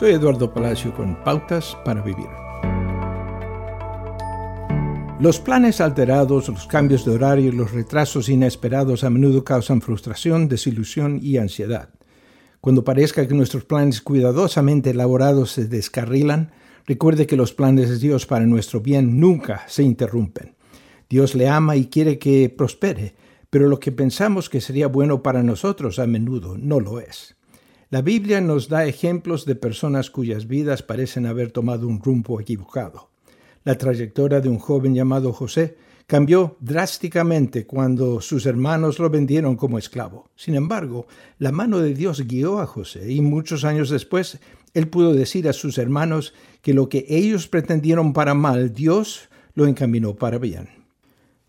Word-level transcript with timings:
Soy 0.00 0.12
Eduardo 0.12 0.50
Palacio 0.50 0.94
con 0.94 1.14
Pautas 1.14 1.76
para 1.84 2.00
Vivir. 2.00 2.30
Los 5.20 5.38
planes 5.38 5.82
alterados, 5.82 6.48
los 6.48 6.66
cambios 6.66 7.04
de 7.04 7.10
horario 7.10 7.50
y 7.50 7.52
los 7.52 7.72
retrasos 7.72 8.30
inesperados 8.30 9.04
a 9.04 9.10
menudo 9.10 9.44
causan 9.44 9.82
frustración, 9.82 10.48
desilusión 10.48 11.20
y 11.22 11.36
ansiedad. 11.36 11.90
Cuando 12.62 12.82
parezca 12.82 13.28
que 13.28 13.34
nuestros 13.34 13.66
planes 13.66 14.00
cuidadosamente 14.00 14.88
elaborados 14.88 15.52
se 15.52 15.66
descarrilan, 15.66 16.50
recuerde 16.86 17.26
que 17.26 17.36
los 17.36 17.52
planes 17.52 17.90
de 17.90 17.98
Dios 17.98 18.24
para 18.24 18.46
nuestro 18.46 18.80
bien 18.80 19.20
nunca 19.20 19.64
se 19.68 19.82
interrumpen. 19.82 20.54
Dios 21.10 21.34
le 21.34 21.46
ama 21.46 21.76
y 21.76 21.88
quiere 21.88 22.18
que 22.18 22.48
prospere, 22.48 23.16
pero 23.50 23.68
lo 23.68 23.78
que 23.78 23.92
pensamos 23.92 24.48
que 24.48 24.62
sería 24.62 24.86
bueno 24.86 25.22
para 25.22 25.42
nosotros 25.42 25.98
a 25.98 26.06
menudo 26.06 26.56
no 26.56 26.80
lo 26.80 27.00
es. 27.00 27.36
La 27.92 28.02
Biblia 28.02 28.40
nos 28.40 28.68
da 28.68 28.86
ejemplos 28.86 29.46
de 29.46 29.56
personas 29.56 30.10
cuyas 30.10 30.46
vidas 30.46 30.80
parecen 30.80 31.26
haber 31.26 31.50
tomado 31.50 31.88
un 31.88 32.00
rumbo 32.00 32.40
equivocado. 32.40 33.10
La 33.64 33.76
trayectoria 33.78 34.40
de 34.40 34.48
un 34.48 34.60
joven 34.60 34.94
llamado 34.94 35.32
José 35.32 35.76
cambió 36.06 36.56
drásticamente 36.60 37.66
cuando 37.66 38.20
sus 38.20 38.46
hermanos 38.46 39.00
lo 39.00 39.10
vendieron 39.10 39.56
como 39.56 39.76
esclavo. 39.76 40.30
Sin 40.36 40.54
embargo, 40.54 41.08
la 41.40 41.50
mano 41.50 41.80
de 41.80 41.92
Dios 41.92 42.28
guió 42.28 42.60
a 42.60 42.66
José 42.66 43.12
y 43.12 43.20
muchos 43.22 43.64
años 43.64 43.90
después 43.90 44.38
él 44.72 44.86
pudo 44.86 45.12
decir 45.12 45.48
a 45.48 45.52
sus 45.52 45.76
hermanos 45.76 46.32
que 46.62 46.74
lo 46.74 46.88
que 46.88 47.06
ellos 47.08 47.48
pretendieron 47.48 48.12
para 48.12 48.34
mal, 48.34 48.72
Dios 48.72 49.28
lo 49.54 49.66
encaminó 49.66 50.14
para 50.14 50.38
bien. 50.38 50.68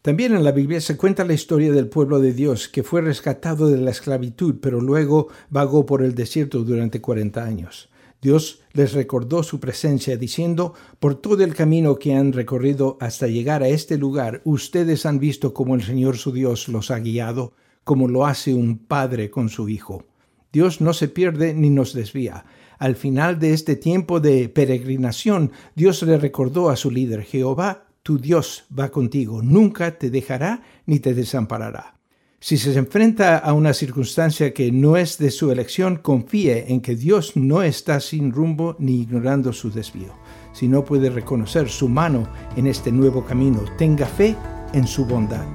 También 0.02 0.34
en 0.34 0.44
la 0.44 0.52
Biblia 0.52 0.82
se 0.82 0.98
cuenta 0.98 1.26
la 1.26 1.34
historia 1.34 1.72
del 1.72 1.88
pueblo 1.88 2.20
de 2.20 2.34
Dios 2.34 2.68
que 2.68 2.82
fue 2.82 3.02
rescatado 3.02 3.70
de 3.70 3.78
la 3.78 3.92
esclavitud, 3.92 4.55
pero 4.59 4.82
luego 4.82 5.28
vagó 5.52 5.86
por 5.86 6.02
el 6.02 6.16
desierto 6.16 6.64
durante 6.64 7.02
40 7.02 7.44
años. 7.44 7.90
Dios 8.20 8.62
les 8.73 8.94
recordó 8.94 9.44
su 9.44 9.59
presencia 9.59 10.18
diciendo, 10.18 10.73
por 11.00 11.22
todo 11.22 11.44
el 11.44 11.53
camino 11.53 12.00
que 12.00 12.16
han 12.16 12.34
recorrido 12.34 12.98
hasta 13.00 13.28
llegar 13.28 13.62
a 13.62 13.67
este 13.67 14.00
lugar, 14.00 14.42
ustedes 14.44 15.06
han 15.06 15.20
visto 15.20 15.53
cómo 15.53 15.75
el 15.75 15.84
Señor 15.84 16.18
su 16.18 16.31
Dios 16.31 16.68
los 16.68 16.90
ha 16.90 16.97
guiado, 16.97 17.53
como 17.84 18.08
lo 18.08 18.25
hace 18.25 18.56
un 18.56 18.80
padre 18.80 19.30
con 19.30 19.50
su 19.50 19.70
hijo. 19.70 20.06
Dios 20.52 20.81
no 20.81 20.94
se 20.94 21.09
pierde 21.09 21.53
ni 21.53 21.70
nos 21.70 21.94
desvía. 21.94 22.45
Al 22.80 22.95
final 22.95 23.38
de 23.38 23.53
este 23.53 23.75
tiempo 23.75 24.20
de 24.20 24.50
peregrinación, 24.50 25.52
Dios 25.75 26.02
le 26.02 26.18
recordó 26.18 26.72
a 26.72 26.75
su 26.75 26.90
líder, 26.90 27.22
Jehová 27.22 27.91
tu 28.03 28.17
Dios 28.17 28.66
va 28.77 28.89
contigo, 28.89 29.41
nunca 29.41 29.97
te 29.97 30.09
dejará 30.09 30.63
ni 30.85 30.99
te 30.99 31.13
desamparará. 31.13 32.02
Si 32.44 32.57
se 32.57 32.75
enfrenta 32.75 33.38
a 33.38 33.53
una 33.53 33.71
circunstancia 33.71 34.52
que 34.52 34.71
no 34.71 34.97
es 34.97 35.19
de 35.19 35.30
su 35.30 35.52
elección, 35.52 35.97
confíe 35.97 36.72
en 36.73 36.81
que 36.81 36.95
Dios 36.95 37.35
no 37.35 37.61
está 37.61 37.99
sin 37.99 38.31
rumbo 38.31 38.75
ni 38.79 39.02
ignorando 39.02 39.53
su 39.53 39.69
desvío. 39.69 40.16
Si 40.52 40.67
no 40.67 40.83
puede 40.83 41.11
reconocer 41.11 41.69
su 41.69 41.88
mano 41.88 42.27
en 42.55 42.66
este 42.66 42.91
nuevo 42.91 43.23
camino, 43.23 43.63
tenga 43.77 44.07
fe 44.07 44.35
en 44.73 44.88
su 44.88 45.05
bondad. 45.05 45.45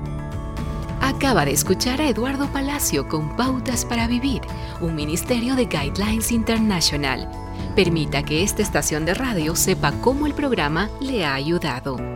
Acaba 1.00 1.44
de 1.44 1.52
escuchar 1.52 2.00
a 2.00 2.08
Eduardo 2.08 2.46
Palacio 2.52 3.08
con 3.08 3.34
Pautas 3.36 3.84
para 3.84 4.06
Vivir, 4.06 4.42
un 4.80 4.94
ministerio 4.94 5.56
de 5.56 5.64
Guidelines 5.64 6.30
International. 6.30 7.28
Permita 7.74 8.22
que 8.22 8.44
esta 8.44 8.62
estación 8.62 9.04
de 9.04 9.14
radio 9.14 9.56
sepa 9.56 9.92
cómo 10.02 10.26
el 10.26 10.34
programa 10.34 10.88
le 11.00 11.24
ha 11.24 11.34
ayudado. 11.34 12.15